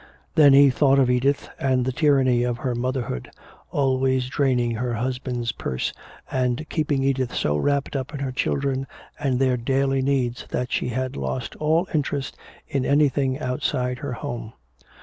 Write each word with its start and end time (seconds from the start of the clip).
Then 0.33 0.53
he 0.53 0.71
thought 0.71 0.97
of 0.97 1.11
Edith 1.11 1.47
and 1.59 1.85
the 1.85 1.91
tyranny 1.91 2.41
of 2.41 2.57
her 2.57 2.73
motherhood, 2.73 3.29
always 3.69 4.29
draining 4.29 4.71
her 4.71 4.95
husband's 4.95 5.51
purse 5.51 5.93
and 6.31 6.67
keeping 6.69 7.03
Edith 7.03 7.35
so 7.35 7.55
wrapt 7.55 7.95
up 7.95 8.11
in 8.11 8.19
her 8.19 8.31
children 8.31 8.87
and 9.19 9.37
their 9.37 9.57
daily 9.57 10.01
needs 10.01 10.47
that 10.49 10.71
she 10.71 10.87
had 10.87 11.15
lost 11.15 11.55
all 11.57 11.87
interest 11.93 12.35
in 12.67 12.83
anything 12.83 13.37
outside 13.39 13.99
her 13.99 14.13
home. 14.13 14.53